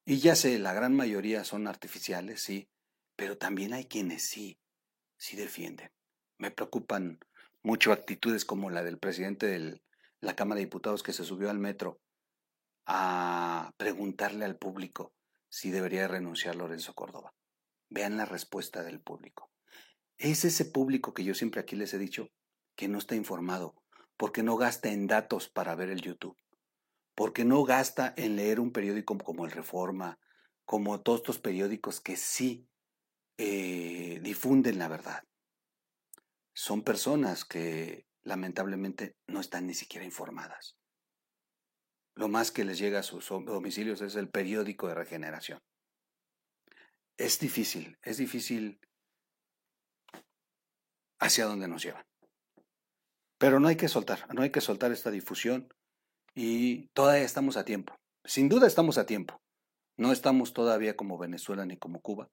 Y 0.06 0.19
ya 0.19 0.36
sé, 0.36 0.60
la 0.60 0.73
gran 0.73 0.95
mayoría 0.95 1.43
son 1.43 1.65
artificiales, 1.65 2.43
sí, 2.43 2.69
pero 3.15 3.39
también 3.39 3.73
hay 3.73 3.86
quienes 3.86 4.28
sí, 4.28 4.60
sí 5.17 5.38
defienden. 5.38 5.91
Me 6.38 6.52
preocupan 6.52 7.19
mucho 7.63 7.93
actitudes 7.93 8.45
como 8.45 8.69
la 8.69 8.84
del 8.84 8.99
presidente 8.99 9.47
de 9.47 9.82
la 10.21 10.36
Cámara 10.36 10.60
de 10.60 10.65
Diputados 10.65 11.02
que 11.02 11.13
se 11.13 11.23
subió 11.23 11.49
al 11.49 11.58
metro 11.58 11.99
a 12.86 13.73
preguntarle 13.78 14.45
al 14.45 14.56
público 14.56 15.15
si 15.49 15.71
debería 15.71 16.07
renunciar 16.07 16.55
Lorenzo 16.55 16.93
Córdoba. 16.93 17.33
Vean 17.89 18.17
la 18.17 18.25
respuesta 18.25 18.83
del 18.83 19.01
público. 19.01 19.51
Es 20.17 20.45
ese 20.45 20.65
público 20.65 21.13
que 21.13 21.23
yo 21.23 21.33
siempre 21.33 21.62
aquí 21.62 21.75
les 21.75 21.93
he 21.93 21.97
dicho 21.97 22.29
que 22.75 22.88
no 22.88 22.97
está 22.97 23.15
informado, 23.15 23.75
porque 24.15 24.43
no 24.43 24.55
gasta 24.57 24.89
en 24.89 25.07
datos 25.07 25.49
para 25.49 25.75
ver 25.75 25.89
el 25.89 26.01
YouTube, 26.01 26.38
porque 27.15 27.45
no 27.45 27.63
gasta 27.63 28.13
en 28.15 28.35
leer 28.35 28.59
un 28.59 28.71
periódico 28.71 29.17
como 29.17 29.45
el 29.45 29.51
Reforma, 29.51 30.19
como 30.65 31.01
todos 31.01 31.21
estos 31.21 31.39
periódicos 31.39 31.99
que 31.99 32.15
sí 32.15 32.69
eh, 33.38 34.19
difunden 34.21 34.77
la 34.79 34.88
verdad. 34.88 35.23
Son 36.53 36.83
personas 36.83 37.45
que 37.45 38.05
lamentablemente 38.21 39.15
no 39.27 39.39
están 39.39 39.67
ni 39.67 39.73
siquiera 39.73 40.05
informadas. 40.05 40.78
Lo 42.19 42.27
más 42.27 42.51
que 42.51 42.65
les 42.65 42.77
llega 42.77 42.99
a 42.99 43.03
sus 43.03 43.29
domicilios 43.29 44.01
es 44.01 44.17
el 44.17 44.27
periódico 44.27 44.89
de 44.89 44.93
regeneración. 44.93 45.58
Es 47.15 47.39
difícil, 47.39 47.97
es 48.01 48.17
difícil 48.17 48.82
hacia 51.21 51.45
dónde 51.45 51.69
nos 51.69 51.82
llevan. 51.82 52.03
Pero 53.38 53.62
no 53.62 53.69
hay 53.69 53.77
que 53.77 53.88
soltar, 53.88 54.27
no 54.36 54.41
hay 54.41 54.49
que 54.49 54.60
soltar 54.60 54.91
esta 54.91 55.12
difusión 55.12 55.73
y 56.36 56.89
todavía 56.89 57.23
estamos 57.23 57.55
a 57.55 57.63
tiempo. 57.63 57.95
Sin 58.25 58.49
duda 58.49 58.67
estamos 58.67 58.97
a 58.97 59.05
tiempo. 59.05 59.41
No 59.95 60.12
estamos 60.12 60.51
todavía 60.51 60.97
como 60.97 61.17
Venezuela 61.17 61.65
ni 61.65 61.77
como 61.77 62.01
Cuba 62.01 62.27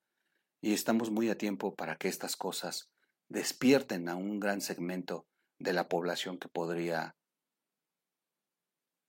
y 0.61 0.75
estamos 0.75 1.13
muy 1.13 1.31
a 1.31 1.39
tiempo 1.39 1.77
para 1.77 1.95
que 1.95 2.09
estas 2.09 2.35
cosas 2.35 2.91
despierten 3.29 4.09
a 4.09 4.17
un 4.17 4.41
gran 4.41 4.63
segmento 4.63 5.29
de 5.61 5.73
la 5.73 5.89
población 5.89 6.39
que 6.39 6.49
podría 6.49 7.15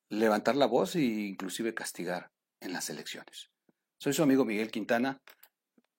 levantar 0.09 0.55
la 0.55 0.65
voz 0.65 0.95
e 0.95 1.01
inclusive 1.01 1.73
castigar 1.73 2.31
en 2.61 2.73
las 2.73 2.89
elecciones. 2.89 3.49
Soy 3.99 4.13
su 4.13 4.23
amigo 4.23 4.45
Miguel 4.45 4.71
Quintana. 4.71 5.21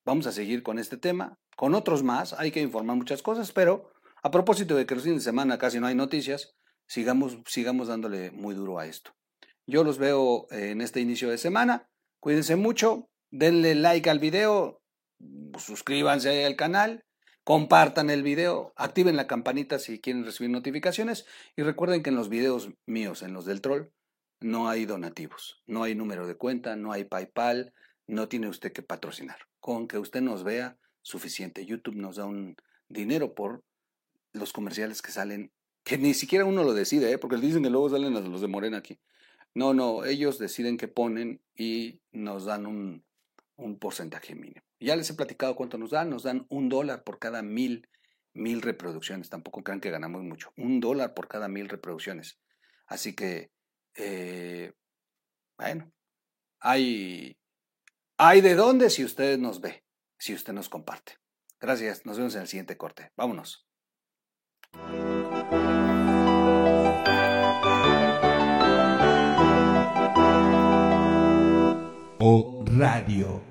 Vamos 0.05 0.27
a 0.27 0.33
seguir 0.33 0.63
con 0.63 0.79
este 0.79 0.97
tema, 0.97 1.39
con 1.57 1.75
otros 1.75 2.03
más. 2.03 2.33
Hay 2.33 2.51
que 2.51 2.61
informar 2.61 2.97
muchas 2.97 3.23
cosas, 3.23 3.53
pero 3.53 3.93
a 4.23 4.31
propósito 4.31 4.75
de 4.75 4.87
que 4.87 4.95
los 4.95 5.05
fines 5.05 5.25
de 5.25 5.31
semana 5.31 5.59
casi 5.59 5.81
no 5.81 5.87
hay 5.87 5.95
noticias, 5.95 6.55
sigamos, 6.87 7.39
sigamos 7.47 7.89
dándole 7.89 8.31
muy 8.31 8.55
duro 8.55 8.79
a 8.79 8.87
esto. 8.87 9.13
Yo 9.67 9.85
los 9.85 9.99
veo 9.99 10.47
en 10.51 10.81
este 10.81 11.01
inicio 11.01 11.29
de 11.29 11.39
semana. 11.39 11.89
Cuídense 12.21 12.57
mucho, 12.57 13.11
denle 13.31 13.75
like 13.75 14.09
al 14.09 14.19
video, 14.19 14.81
suscríbanse 15.59 16.45
al 16.47 16.57
canal, 16.57 17.05
compartan 17.45 18.11
el 18.11 18.23
video, 18.23 18.73
activen 18.77 19.17
la 19.17 19.27
campanita 19.27 19.79
si 19.79 20.01
quieren 20.01 20.25
recibir 20.25 20.51
notificaciones 20.51 21.27
y 21.57 21.63
recuerden 21.63 22.03
que 22.03 22.11
en 22.11 22.17
los 22.17 22.29
videos 22.29 22.71
míos, 22.87 23.23
en 23.23 23.35
los 23.35 23.45
del 23.45 23.61
troll, 23.61 23.91
no 24.41 24.69
hay 24.69 24.87
donativos, 24.87 25.63
no 25.67 25.83
hay 25.83 25.95
número 25.95 26.27
de 26.27 26.37
cuenta, 26.37 26.77
no 26.77 26.93
hay 26.93 27.05
PayPal, 27.05 27.73
no 28.07 28.29
tiene 28.29 28.49
usted 28.49 28.73
que 28.73 28.83
patrocinar. 28.83 29.39
Con 29.61 29.89
que 29.89 29.99
usted 29.99 30.21
nos 30.21 30.45
vea, 30.45 30.79
suficiente. 31.03 31.67
YouTube 31.67 31.97
nos 31.97 32.17
da 32.17 32.27
un 32.27 32.57
dinero 32.89 33.35
por 33.35 33.65
los 34.33 34.53
comerciales 34.53 35.03
que 35.03 35.11
salen, 35.11 35.53
que 35.85 35.99
ni 35.99 36.15
siquiera 36.15 36.45
uno 36.45 36.65
lo 36.65 36.75
decide, 36.75 37.11
¿eh? 37.11 37.19
porque 37.19 37.37
dicen 37.37 37.63
que 37.63 37.71
luego 37.71 37.89
salen 37.91 38.13
los 38.13 38.41
de 38.41 38.49
Morena 38.49 38.79
aquí. 38.79 38.99
No, 39.55 39.75
no, 39.75 40.05
ellos 40.05 40.39
deciden 40.39 40.77
qué 40.77 40.89
ponen 40.89 41.41
y 41.57 42.01
nos 42.13 42.45
dan 42.45 42.67
un, 42.67 43.05
un 43.57 43.79
porcentaje 43.79 44.35
mínimo. 44.35 44.63
Ya 44.81 44.95
les 44.95 45.11
he 45.11 45.15
platicado 45.15 45.57
cuánto 45.57 45.79
nos 45.79 45.91
dan, 45.91 46.11
nos 46.11 46.23
dan 46.23 46.47
un 46.49 46.69
dólar 46.69 47.03
por 47.03 47.19
cada 47.19 47.43
mil, 47.43 47.89
mil 48.33 48.63
reproducciones. 48.63 49.31
Tampoco 49.31 49.65
crean 49.65 49.81
que 49.81 49.91
ganamos 49.91 50.23
mucho. 50.23 50.53
Un 50.57 50.81
dólar 50.81 51.15
por 51.15 51.27
cada 51.27 51.49
mil 51.49 51.69
reproducciones. 51.69 52.39
Así 52.87 53.15
que, 53.15 53.51
eh, 53.99 54.73
bueno, 55.59 55.93
hay, 56.61 57.37
hay 58.17 58.41
de 58.41 58.55
dónde 58.55 58.91
si 58.91 59.05
usted 59.05 59.39
nos 59.39 59.61
ve, 59.61 59.85
si 60.19 60.35
usted 60.35 60.53
nos 60.53 60.69
comparte. 60.69 61.19
Gracias, 61.61 62.07
nos 62.07 62.17
vemos 62.17 62.35
en 62.37 62.43
el 62.43 62.49
siguiente 62.49 62.77
corte. 62.77 63.11
Vámonos. 63.17 63.67
O 72.21 72.65
Radio. 72.67 73.48